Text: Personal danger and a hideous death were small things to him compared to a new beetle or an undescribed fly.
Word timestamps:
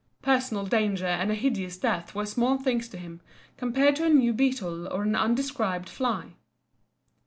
Personal 0.23 0.65
danger 0.65 1.05
and 1.05 1.29
a 1.29 1.35
hideous 1.35 1.77
death 1.77 2.15
were 2.15 2.25
small 2.25 2.57
things 2.57 2.87
to 2.87 2.97
him 2.97 3.21
compared 3.55 3.95
to 3.97 4.05
a 4.07 4.09
new 4.09 4.33
beetle 4.33 4.87
or 4.87 5.03
an 5.03 5.15
undescribed 5.15 5.89
fly. 5.89 6.33